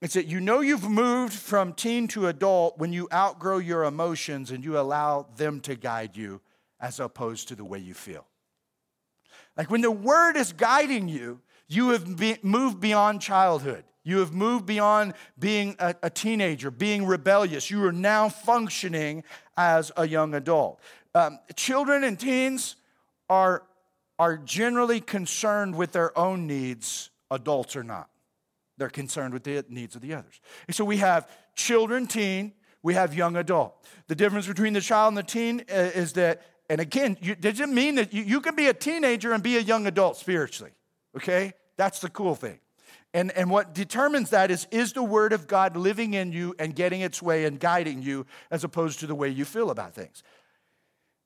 [0.00, 4.50] It's that you know you've moved from teen to adult when you outgrow your emotions
[4.50, 6.40] and you allow them to guide you
[6.80, 8.24] as opposed to the way you feel.
[9.56, 13.84] Like when the word is guiding you, you have be, moved beyond childhood.
[14.04, 17.70] You have moved beyond being a, a, teenager, being rebellious.
[17.70, 19.24] You are now functioning
[19.56, 20.80] as a young adult.
[21.18, 22.76] Um, children and teens
[23.28, 23.64] are,
[24.20, 28.08] are generally concerned with their own needs, adults are not.
[28.76, 30.40] They're concerned with the needs of the others.
[30.68, 32.52] And so we have children, teen,
[32.84, 33.84] we have young adult.
[34.06, 37.74] The difference between the child and the teen uh, is that, and again, you, doesn't
[37.74, 40.70] mean that you, you can be a teenager and be a young adult spiritually,
[41.16, 41.52] okay?
[41.76, 42.60] That's the cool thing.
[43.12, 46.76] And, and what determines that is is the word of God living in you and
[46.76, 50.22] getting its way and guiding you as opposed to the way you feel about things.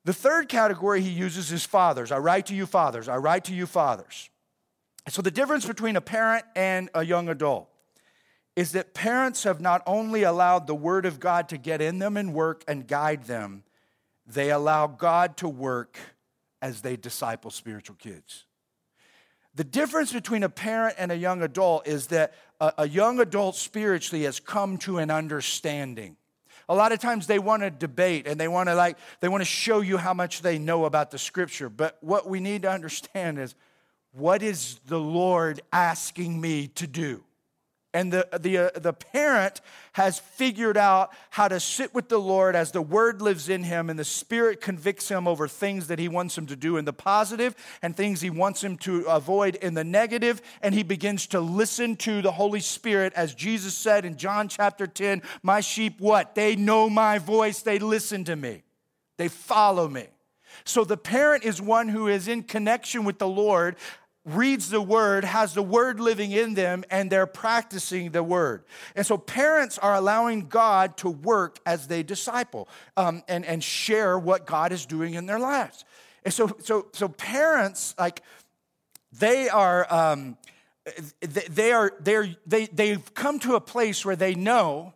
[0.04, 2.10] The third category he uses is fathers.
[2.10, 3.08] I write to you, fathers.
[3.08, 4.30] I write to you, fathers.
[5.08, 7.68] So the difference between a parent and a young adult
[8.54, 12.16] is that parents have not only allowed the word of God to get in them
[12.16, 13.64] and work and guide them,
[14.26, 15.98] they allow God to work
[16.60, 18.44] as they disciple spiritual kids.
[19.54, 24.24] The difference between a parent and a young adult is that a, young adult spiritually
[24.24, 26.16] has come to an understanding.
[26.72, 29.42] A lot of times they want to debate and they want to like they want
[29.42, 31.68] to show you how much they know about the scripture.
[31.68, 33.54] But what we need to understand is
[34.12, 37.24] what is the Lord asking me to do?
[37.94, 39.61] And the, the, uh, the parent
[39.92, 43.90] has figured out how to sit with the Lord as the word lives in him
[43.90, 46.94] and the Spirit convicts him over things that he wants him to do in the
[46.94, 50.40] positive and things he wants him to avoid in the negative.
[50.62, 54.87] And he begins to listen to the Holy Spirit, as Jesus said in John chapter
[54.87, 56.35] 10 My sheep, what?
[56.35, 58.62] They know my voice, they listen to me,
[59.18, 60.07] they follow me.
[60.64, 63.76] So the parent is one who is in connection with the Lord,
[64.24, 68.64] reads the word, has the word living in them, and they're practicing the word.
[68.94, 74.18] And so parents are allowing God to work as they disciple um, and, and share
[74.18, 75.85] what God is doing in their lives.
[76.24, 78.22] And so, so, so parents, like,
[79.18, 80.38] they are, um,
[81.20, 84.94] they are, they're, they, they've come to a place where they know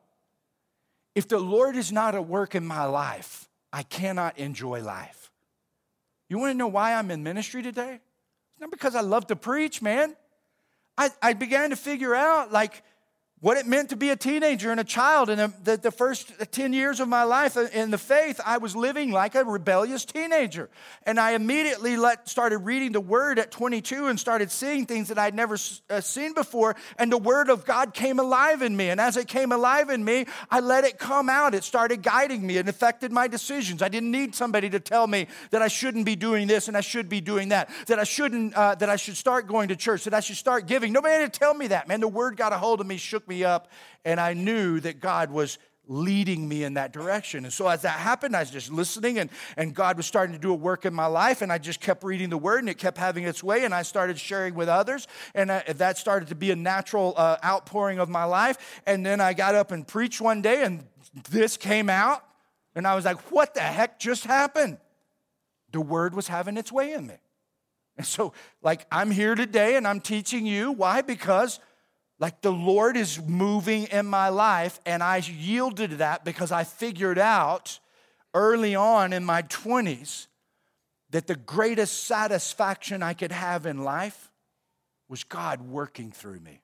[1.17, 5.33] if the Lord is not at work in my life, I cannot enjoy life.
[6.29, 8.01] You want to know why I'm in ministry today?
[8.61, 10.17] Not because I love to preach, man.
[10.99, 12.83] I, I began to figure out, like,
[13.41, 15.29] what it meant to be a teenager and a child.
[15.29, 19.11] And the, the, first 10 years of my life in the faith, I was living
[19.11, 20.71] like a rebellious teenager.
[21.05, 25.19] And I immediately let, started reading the Word at 22 and started seeing things that
[25.19, 25.59] I'd never
[25.91, 26.77] uh, seen before.
[26.99, 28.89] And the Word of God came alive in me.
[28.89, 31.55] And as it came alive in me, I let it come out.
[31.55, 33.83] It started guiding me and affected my decisions.
[33.83, 36.81] I didn't need somebody to tell me that I shouldn't be doing this and I
[36.81, 40.05] should be doing that, that I shouldn't, uh, that I should start going to church,
[40.05, 40.91] that I should start giving.
[40.91, 42.01] Nobody had to tell me that, man.
[42.01, 43.71] The Word got a hold of me, shook me up,
[44.05, 45.59] and I knew that God was
[45.89, 47.45] leading me in that direction.
[47.45, 50.41] And so as that happened, I was just listening and, and God was starting to
[50.41, 52.79] do a work in my life and I just kept reading the word and it
[52.79, 56.35] kept having its way and I started sharing with others and I, that started to
[56.35, 58.81] be a natural uh, outpouring of my life.
[58.87, 60.87] And then I got up and preached one day and
[61.31, 62.25] this came out
[62.75, 64.79] and I was like, what the heck just happened?
[65.73, 67.15] The word was having its way in me.
[67.97, 70.73] And so like I'm here today and I'm teaching you.
[70.73, 71.01] Why?
[71.01, 71.61] Because
[72.19, 76.65] like the Lord is moving in my life, and I yielded to that because I
[76.65, 77.79] figured out
[78.33, 80.27] early on in my 20s
[81.11, 84.31] that the greatest satisfaction I could have in life
[85.09, 86.63] was God working through me.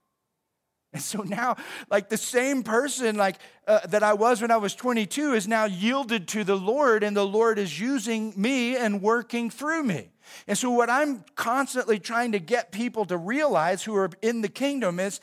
[0.95, 1.57] And so now,
[1.91, 3.37] like the same person like
[3.67, 7.17] uh, that I was when I was 22 is now yielded to the Lord, and
[7.17, 10.11] the Lord is using me and working through me.
[10.47, 14.51] And so, what I'm constantly trying to get people to realize who are in the
[14.51, 15.21] kingdom is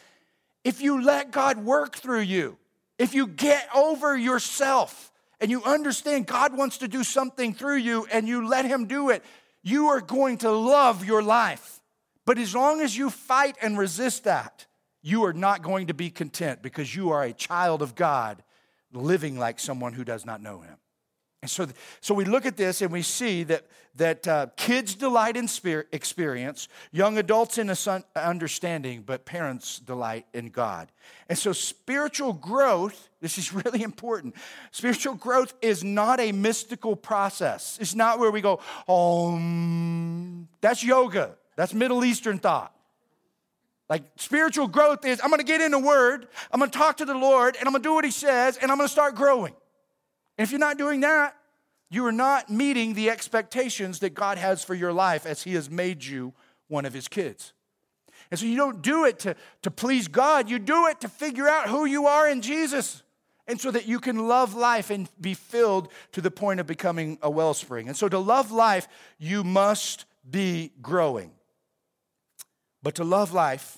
[0.64, 2.58] if you let God work through you,
[2.98, 8.06] if you get over yourself and you understand God wants to do something through you
[8.12, 9.24] and you let Him do it,
[9.64, 11.82] you are going to love your life.
[12.26, 14.68] But as long as you fight and resist that,
[15.02, 18.44] you are not going to be content because you are a child of God
[18.92, 20.78] living like someone who does not know Him.
[21.42, 21.68] And so,
[22.02, 25.88] so we look at this and we see that, that uh, kids delight in spirit,
[25.94, 27.74] experience, young adults in
[28.16, 30.92] understanding, but parents delight in God.
[31.30, 34.36] And so spiritual growth, this is really important.
[34.72, 37.78] Spiritual growth is not a mystical process.
[37.80, 39.38] It's not where we go, oh,
[40.60, 41.38] that's yoga.
[41.56, 42.74] That's Middle Eastern thought.
[43.90, 47.16] Like spiritual growth is I'm gonna get in the Word, I'm gonna talk to the
[47.16, 49.54] Lord, and I'm gonna do what He says, and I'm gonna start growing.
[50.40, 51.36] And if you're not doing that,
[51.90, 55.70] you are not meeting the expectations that God has for your life as He has
[55.70, 56.34] made you
[56.70, 57.52] one of His kids.
[58.32, 61.50] And so you don't do it to, to please God, you do it to figure
[61.50, 63.04] out who you are in Jesus.
[63.48, 67.18] And so that you can love life and be filled to the point of becoming
[67.22, 67.90] a wellspring.
[67.90, 71.32] And so to love life, you must be growing.
[72.82, 73.78] But to love life,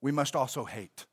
[0.00, 1.04] we must also hate.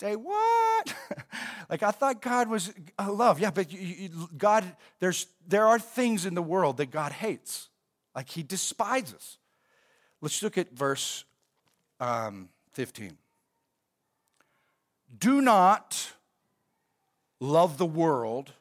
[0.00, 0.94] Say, what?
[1.70, 2.72] like, I thought God was
[3.04, 3.40] love.
[3.40, 4.64] Yeah, but you, you, God,
[5.00, 7.68] there's, there are things in the world that God hates.
[8.14, 9.38] Like, He despises.
[10.20, 11.24] Let's look at verse
[12.00, 13.16] um, 15.
[15.18, 16.12] Do not
[17.40, 18.52] love the world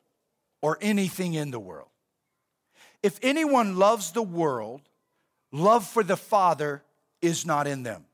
[0.62, 1.90] or anything in the world.
[3.04, 4.82] If anyone loves the world,
[5.52, 6.84] love for the Father
[7.22, 8.06] is not in them.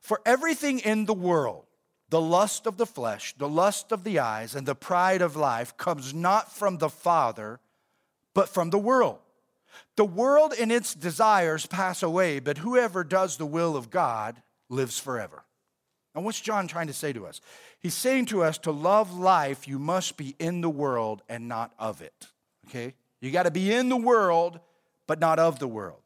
[0.00, 1.64] For everything in the world,
[2.10, 5.76] the lust of the flesh, the lust of the eyes, and the pride of life
[5.76, 7.60] comes not from the Father,
[8.34, 9.18] but from the world.
[9.96, 14.98] The world and its desires pass away, but whoever does the will of God lives
[14.98, 15.44] forever.
[16.14, 17.40] And what's John trying to say to us?
[17.80, 21.72] He's saying to us to love life, you must be in the world and not
[21.78, 22.28] of it.
[22.68, 22.94] Okay?
[23.20, 24.60] You got to be in the world,
[25.06, 26.00] but not of the world.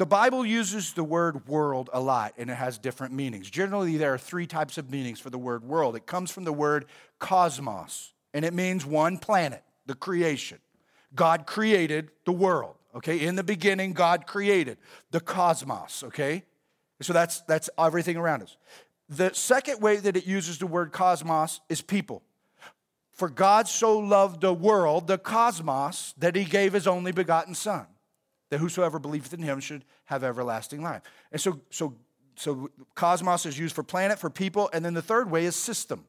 [0.00, 3.50] The Bible uses the word world a lot and it has different meanings.
[3.50, 5.94] Generally, there are three types of meanings for the word world.
[5.94, 6.86] It comes from the word
[7.18, 10.56] cosmos, and it means one planet, the creation.
[11.14, 13.26] God created the world, okay?
[13.26, 14.78] In the beginning, God created
[15.10, 16.44] the cosmos, okay?
[17.02, 18.56] So that's, that's everything around us.
[19.10, 22.22] The second way that it uses the word cosmos is people.
[23.12, 27.84] For God so loved the world, the cosmos, that he gave his only begotten Son,
[28.50, 31.02] that whosoever believeth in him should have everlasting life.
[31.32, 31.94] And so, so,
[32.36, 36.04] so cosmos is used for planet, for people, and then the third way is system.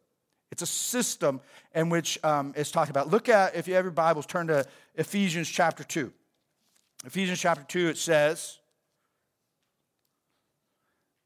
[0.51, 1.39] It's a system
[1.73, 3.09] in which um, it's talked about.
[3.09, 6.11] Look at, if you have your Bibles, turn to Ephesians chapter 2.
[7.05, 8.59] Ephesians chapter 2, it says,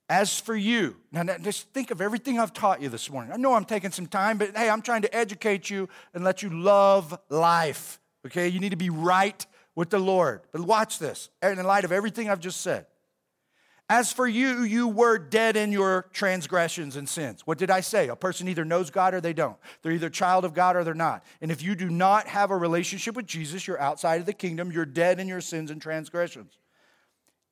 [0.08, 3.32] as for you, now just think of everything I've taught you this morning.
[3.34, 6.44] I know I'm taking some time, but hey, I'm trying to educate you and let
[6.44, 8.00] you love life.
[8.28, 9.44] Okay, you need to be right
[9.76, 10.42] with the Lord.
[10.52, 12.88] But watch this, in light of everything I've just said.
[13.88, 17.46] As for you, you were dead in your transgressions and sins.
[17.46, 18.08] What did I say?
[18.08, 19.58] A person either knows God or they don't.
[19.84, 21.24] They're either child of God or they're not.
[21.40, 24.72] And if you do not have a relationship with Jesus, you're outside of the kingdom,
[24.72, 26.58] you're dead in your sins and transgressions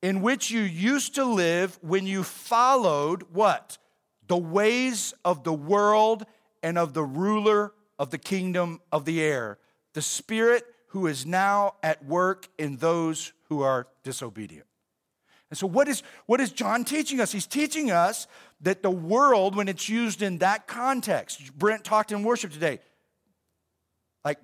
[0.04, 3.78] in which you used to live when you followed what?
[4.26, 6.26] The ways of the world
[6.62, 9.58] and of the ruler of the kingdom of the air,
[9.94, 10.62] the spirit
[10.94, 14.64] who is now at work in those who are disobedient.
[15.50, 17.32] And so, what is, what is John teaching us?
[17.32, 18.28] He's teaching us
[18.60, 22.78] that the world, when it's used in that context, Brent talked in worship today,
[24.24, 24.38] like,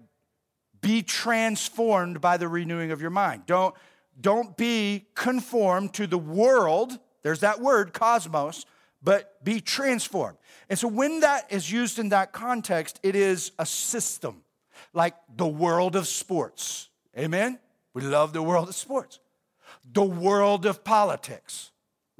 [0.80, 3.44] be transformed by the renewing of your mind.
[3.46, 3.72] Don't,
[4.20, 6.98] don't be conformed to the world.
[7.22, 8.66] There's that word, cosmos,
[9.00, 10.38] but be transformed.
[10.68, 14.42] And so when that is used in that context, it is a system,
[14.92, 16.88] like the world of sports.
[17.16, 17.58] Amen?
[17.94, 19.18] We love the world of sports.
[19.92, 21.70] The world of politics.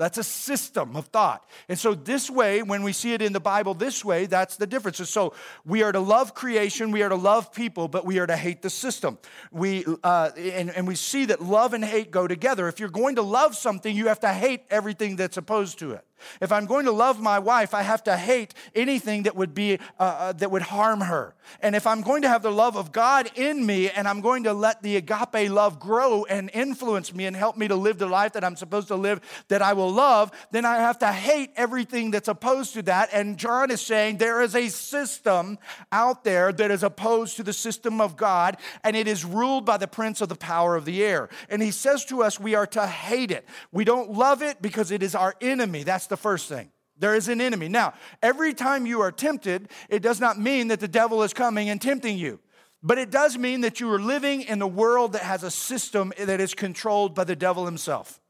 [0.01, 1.45] That's a system of thought.
[1.69, 4.67] And so, this way, when we see it in the Bible this way, that's the
[4.67, 4.97] difference.
[5.11, 5.35] So,
[5.67, 8.63] we are to love creation, we are to love people, but we are to hate
[8.63, 9.19] the system.
[9.53, 12.67] We, uh, and, and we see that love and hate go together.
[12.67, 16.05] If you're going to love something, you have to hate everything that's opposed to it.
[16.41, 19.79] If I'm going to love my wife, I have to hate anything that would be
[19.99, 21.35] uh, uh, that would harm her.
[21.61, 24.45] And if I'm going to have the love of God in me, and I'm going
[24.45, 28.07] to let the agape love grow and influence me and help me to live the
[28.07, 31.51] life that I'm supposed to live, that I will love, then I have to hate
[31.57, 33.11] everything that's opposed to that.
[33.13, 35.59] And John is saying there is a system
[35.91, 39.77] out there that is opposed to the system of God, and it is ruled by
[39.77, 41.29] the prince of the power of the air.
[41.49, 43.47] And he says to us, we are to hate it.
[43.73, 45.83] We don't love it because it is our enemy.
[45.83, 46.71] That's the first thing.
[46.99, 47.69] There is an enemy.
[47.69, 51.71] Now, every time you are tempted, it does not mean that the devil is coming
[51.71, 52.39] and tempting you.
[52.83, 56.13] But it does mean that you are living in a world that has a system
[56.19, 58.21] that is controlled by the devil himself.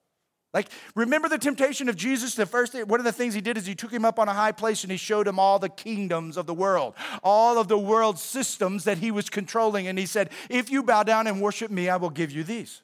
[0.52, 2.34] Like, remember the temptation of Jesus?
[2.34, 4.28] The first thing, one of the things he did is he took him up on
[4.28, 7.68] a high place and he showed him all the kingdoms of the world, all of
[7.68, 9.86] the world systems that he was controlling.
[9.86, 12.82] And he said, If you bow down and worship me, I will give you these.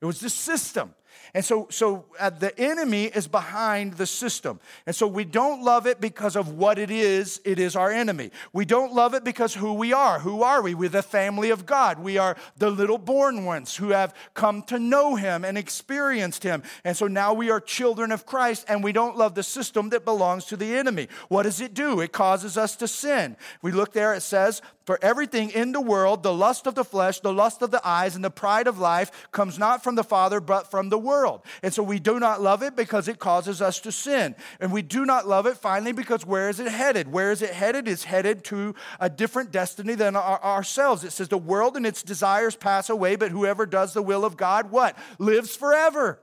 [0.00, 0.94] It was the system.
[1.34, 4.60] And so, so uh, the enemy is behind the system.
[4.86, 8.30] And so we don't love it because of what it is, it is our enemy.
[8.52, 10.18] We don't love it because who we are.
[10.18, 10.74] Who are we?
[10.74, 11.98] We're the family of God.
[11.98, 16.62] We are the little born ones who have come to know him and experienced him.
[16.84, 20.04] And so now we are children of Christ and we don't love the system that
[20.04, 21.08] belongs to the enemy.
[21.28, 22.00] What does it do?
[22.00, 23.36] It causes us to sin.
[23.62, 27.20] We look there, it says, For everything in the world, the lust of the flesh,
[27.20, 30.40] the lust of the eyes, and the pride of life comes not from the Father,
[30.40, 31.42] but from the world.
[31.62, 34.34] And so we do not love it because it causes us to sin.
[34.60, 37.10] And we do not love it finally because where is it headed?
[37.10, 37.88] Where is it headed?
[37.88, 41.04] It's headed to a different destiny than our, ourselves.
[41.04, 44.36] It says, The world and its desires pass away, but whoever does the will of
[44.36, 44.96] God, what?
[45.18, 46.20] Lives forever.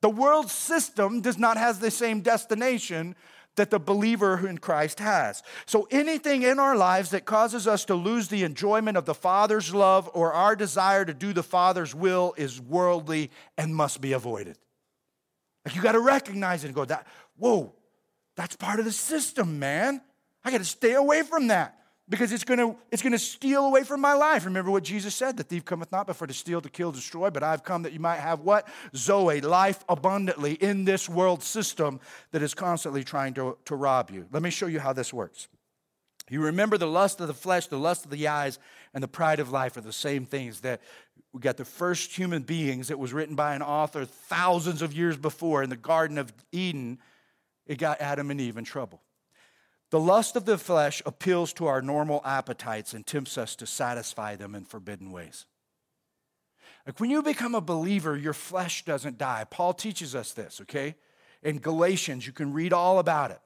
[0.00, 3.16] The world system does not have the same destination
[3.56, 5.42] that the believer in Christ has.
[5.66, 9.74] So anything in our lives that causes us to lose the enjoyment of the Father's
[9.74, 14.58] love or our desire to do the Father's will is worldly and must be avoided.
[15.64, 17.72] Like you got to recognize it and go, that, whoa,
[18.36, 20.00] that's part of the system, man.
[20.44, 21.78] I got to stay away from that
[22.08, 24.44] because it's going to it's going to steal away from my life.
[24.44, 27.30] Remember what Jesus said, the thief cometh not but for to steal, to kill, destroy,
[27.30, 28.68] but I've come that you might have what?
[28.94, 32.00] Zoe, life abundantly in this world system
[32.32, 34.26] that is constantly trying to, to rob you.
[34.32, 35.48] Let me show you how this works.
[36.30, 38.58] You remember the lust of the flesh, the lust of the eyes,
[38.94, 40.80] and the pride of life are the same things that
[41.32, 42.90] we got the first human beings.
[42.90, 46.98] It was written by an author thousands of years before in the Garden of Eden.
[47.66, 49.02] It got Adam and Eve in trouble.
[49.94, 54.34] The lust of the flesh appeals to our normal appetites and tempts us to satisfy
[54.34, 55.46] them in forbidden ways.
[56.84, 59.44] Like when you become a believer, your flesh doesn't die.
[59.48, 60.96] Paul teaches us this, okay?
[61.44, 63.38] In Galatians, you can read all about it.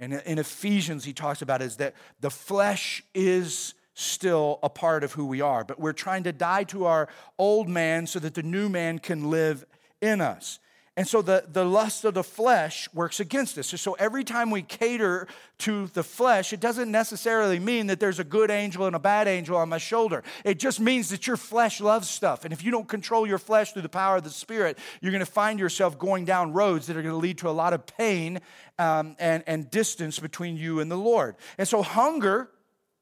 [0.00, 5.12] And in Ephesians, he talks about is that the flesh is still a part of
[5.12, 8.42] who we are, but we're trying to die to our old man so that the
[8.42, 9.66] new man can live
[10.00, 10.58] in us.
[10.94, 13.68] And so the, the lust of the flesh works against us.
[13.80, 15.26] So every time we cater
[15.60, 19.26] to the flesh, it doesn't necessarily mean that there's a good angel and a bad
[19.26, 20.22] angel on my shoulder.
[20.44, 22.44] It just means that your flesh loves stuff.
[22.44, 25.24] And if you don't control your flesh through the power of the Spirit, you're going
[25.24, 27.86] to find yourself going down roads that are going to lead to a lot of
[27.86, 28.40] pain
[28.78, 31.36] um, and, and distance between you and the Lord.
[31.56, 32.50] And so hunger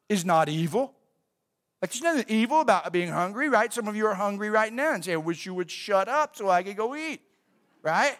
[0.08, 0.94] is not evil.
[1.82, 3.72] Like there's nothing evil about being hungry, right?
[3.72, 6.36] Some of you are hungry right now and say, I wish you would shut up
[6.36, 7.22] so I could go eat
[7.82, 8.16] right?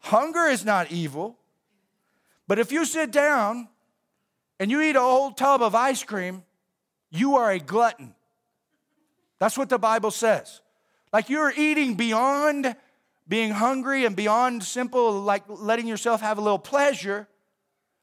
[0.00, 1.36] Hunger is not evil.
[2.46, 3.68] But if you sit down
[4.58, 6.42] and you eat a whole tub of ice cream,
[7.10, 8.14] you are a glutton.
[9.38, 10.60] That's what the Bible says.
[11.12, 12.76] Like you're eating beyond
[13.26, 17.28] being hungry and beyond simple, like letting yourself have a little pleasure.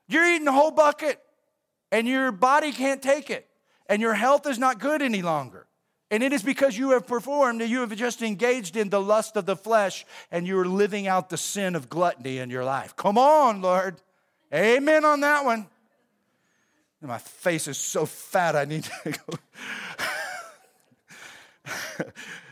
[0.07, 1.19] You're eating a whole bucket
[1.91, 3.47] and your body can't take it
[3.87, 5.66] and your health is not good any longer.
[6.09, 9.45] And it is because you have performed you have just engaged in the lust of
[9.45, 12.95] the flesh and you are living out the sin of gluttony in your life.
[12.95, 13.97] Come on, Lord.
[14.53, 15.67] Amen on that one.
[17.01, 19.37] My face is so fat, I need to go.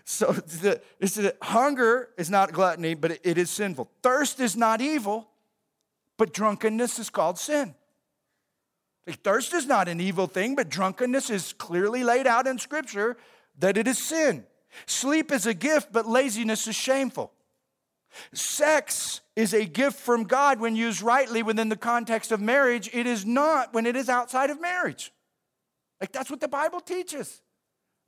[0.05, 3.89] so the, it's the, hunger is not gluttony, but it, it is sinful.
[4.03, 5.27] Thirst is not evil,
[6.17, 7.73] but drunkenness is called sin.
[9.07, 13.17] Like, thirst is not an evil thing, but drunkenness is clearly laid out in Scripture
[13.59, 14.45] that it is sin.
[14.85, 17.31] Sleep is a gift, but laziness is shameful.
[18.33, 22.89] Sex is a gift from God when used rightly within the context of marriage.
[22.93, 25.11] It is not when it is outside of marriage.
[25.99, 27.41] Like that's what the Bible teaches.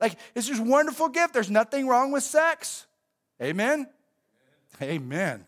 [0.00, 1.34] Like it's this wonderful gift.
[1.34, 2.86] There's nothing wrong with sex.
[3.42, 3.88] Amen.
[4.80, 5.46] Amen.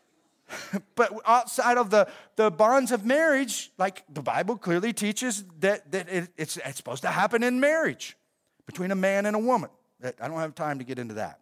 [0.94, 6.08] but outside of the, the bonds of marriage, like the Bible clearly teaches that, that
[6.08, 8.16] it, it's, it's supposed to happen in marriage
[8.66, 9.70] between a man and a woman.
[10.02, 11.40] I don't have time to get into that.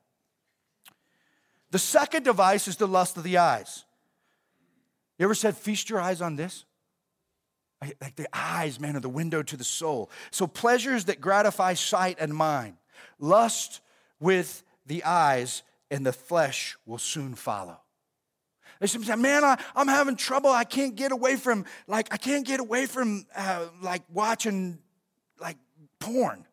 [1.70, 3.84] The second device is the lust of the eyes.
[5.18, 6.64] You ever said, feast your eyes on this?
[8.00, 10.10] Like the eyes, man, are the window to the soul.
[10.30, 12.76] So pleasures that gratify sight and mind.
[13.18, 13.80] Lust
[14.20, 17.78] with the eyes and the flesh will soon follow.
[18.80, 20.50] They say, man, I, am having trouble.
[20.50, 24.78] I can't get away from, like, I can't get away from, uh, like, watching,
[25.40, 25.56] like,
[26.00, 26.44] porn.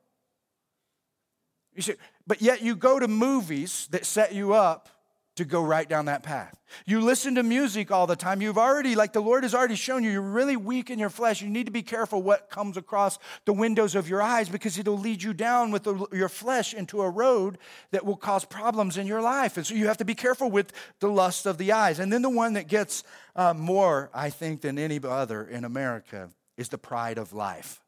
[1.87, 4.89] You see, but yet you go to movies that set you up
[5.37, 6.61] to go right down that path.
[6.85, 8.41] You listen to music all the time.
[8.41, 11.41] You've already, like the Lord has already shown you, you're really weak in your flesh.
[11.41, 14.99] You need to be careful what comes across the windows of your eyes because it'll
[14.99, 17.57] lead you down with the, your flesh into a road
[17.91, 19.57] that will cause problems in your life.
[19.57, 21.97] And so you have to be careful with the lust of the eyes.
[21.97, 23.03] And then the one that gets
[23.35, 27.81] uh, more, I think, than any other in America is the pride of life.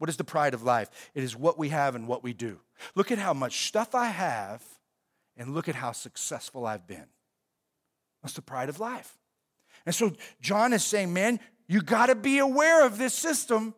[0.00, 0.88] What is the pride of life?
[1.14, 2.58] It is what we have and what we do.
[2.94, 4.64] Look at how much stuff I have,
[5.36, 7.04] and look at how successful I've been.
[8.22, 9.18] That's the pride of life.
[9.84, 11.38] And so John is saying, man,
[11.68, 13.74] you got to be aware of this system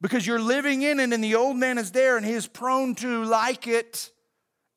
[0.00, 2.94] because you're living in it, and the old man is there, and he is prone
[2.94, 4.10] to like it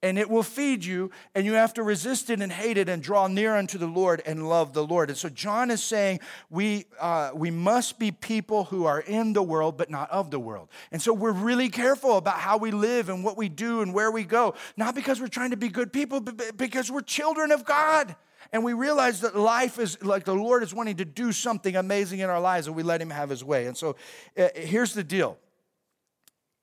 [0.03, 3.01] and it will feed you, and you have to resist it and hate it and
[3.01, 5.09] draw near unto the Lord and love the Lord.
[5.09, 9.41] And so John is saying we, uh, we must be people who are in the
[9.41, 10.67] world, but not of the world.
[10.91, 14.11] And so we're really careful about how we live and what we do and where
[14.11, 17.63] we go, not because we're trying to be good people, but because we're children of
[17.63, 18.13] God.
[18.51, 22.19] And we realize that life is like the Lord is wanting to do something amazing
[22.19, 23.67] in our lives, and we let Him have His way.
[23.67, 23.95] And so
[24.37, 25.37] uh, here's the deal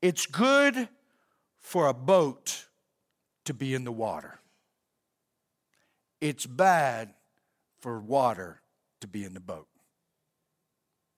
[0.02, 0.90] it's good
[1.58, 2.66] for a boat
[3.50, 4.38] to be in the water.
[6.20, 7.12] It's bad
[7.80, 8.60] for water
[9.00, 9.66] to be in the boat.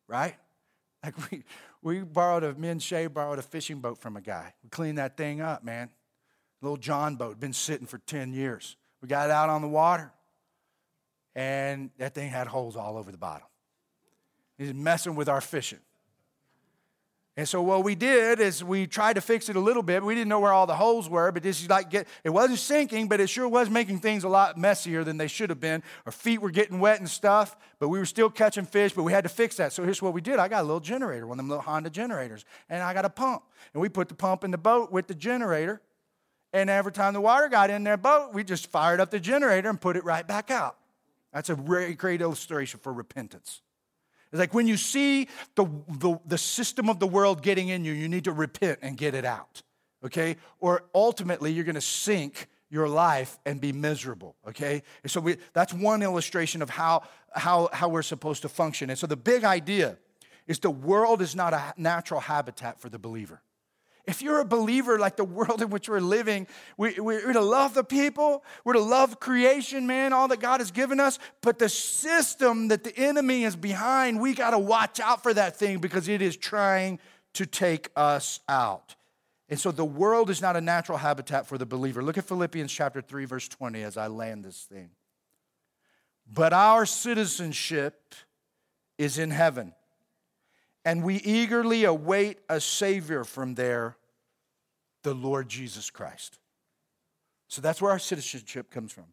[0.09, 0.37] Right?
[1.05, 1.43] Like we,
[1.83, 4.55] we borrowed a, me and Shay borrowed a fishing boat from a guy.
[4.63, 5.91] We cleaned that thing up, man.
[6.61, 8.77] Little John boat, been sitting for 10 years.
[9.03, 10.13] We got it out on the water,
[11.35, 13.49] and that thing had holes all over the bottom.
[14.57, 15.81] He's messing with our fishing.
[17.35, 20.03] And so what we did is we tried to fix it a little bit.
[20.03, 22.59] We didn't know where all the holes were, but this is like get it wasn't
[22.59, 25.83] sinking, but it sure was making things a lot messier than they should have been.
[26.05, 29.13] Our feet were getting wet and stuff, but we were still catching fish, but we
[29.13, 29.73] had to fix that.
[29.73, 30.39] So here's what we did.
[30.39, 33.11] I got a little generator, one of them little Honda generators, and I got a
[33.11, 33.45] pump.
[33.73, 35.81] And we put the pump in the boat with the generator.
[36.53, 39.71] And every time the water got in their boat, we just fired up the generator
[39.71, 40.77] and put it right back out.
[41.33, 43.63] That's a very great illustration for repentance.
[44.33, 47.93] It's like when you see the, the, the system of the world getting in you,
[47.93, 49.63] you need to repent and get it out,
[50.05, 50.37] okay?
[50.59, 54.83] Or ultimately, you're gonna sink your life and be miserable, okay?
[55.03, 57.03] And so we, that's one illustration of how,
[57.35, 58.89] how, how we're supposed to function.
[58.89, 59.99] And so the big idea
[60.47, 63.43] is the world is not a natural habitat for the believer.
[64.05, 67.75] If you're a believer like the world in which we're living, we, we're to love
[67.75, 71.21] the people, we're to love creation, man, all that God has given us.
[71.41, 75.57] But the system that the enemy is behind, we got to watch out for that
[75.57, 76.99] thing because it is trying
[77.35, 78.97] to take us out.
[79.49, 82.03] And so the world is not a natural habitat for the believer.
[82.03, 84.91] Look at Philippians chapter 3, verse 20 as I land this thing.
[86.27, 88.15] But our citizenship
[88.99, 89.75] is in heaven
[90.85, 93.97] and we eagerly await a Savior from there,
[95.03, 96.39] the Lord Jesus Christ.
[97.49, 99.07] So that's where our citizenship comes from.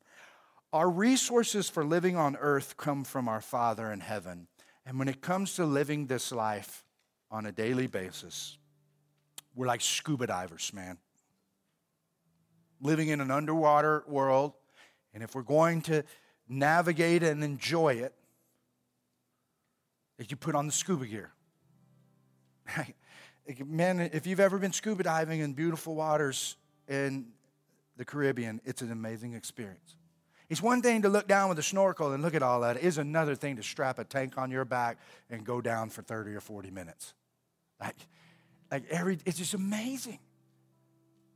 [0.72, 4.47] Our resources for living on earth come from our Father in heaven.
[4.86, 6.84] And when it comes to living this life
[7.32, 8.57] on a daily basis,
[9.55, 10.97] we're like scuba divers, man.
[12.82, 14.53] Living in an underwater world,
[15.13, 16.03] and if we're going to
[16.47, 18.13] navigate and enjoy it,
[20.28, 21.32] you put on the scuba gear.
[23.65, 26.55] Man, if you've ever been scuba diving in beautiful waters
[26.88, 27.28] in
[27.97, 29.95] the Caribbean, it's an amazing experience.
[30.49, 32.78] It's one thing to look down with a snorkel and look at all that.
[32.78, 34.97] It is another thing to strap a tank on your back
[35.30, 37.13] and go down for 30 or 40 minutes.
[37.80, 37.95] Like,
[38.72, 40.20] like every, it's just amazing.